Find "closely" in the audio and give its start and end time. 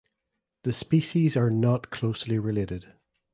1.91-2.39